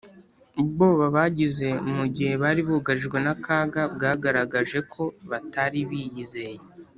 ubwoba 0.61 1.05
bagize 1.15 1.67
mu 1.95 2.05
gihe 2.15 2.33
bari 2.43 2.61
bugarijwe 2.69 3.17
n’akaga 3.25 3.81
bwagaragaje 3.93 4.79
ko 4.91 5.03
batari 5.29 5.79
bizeye 5.89 6.61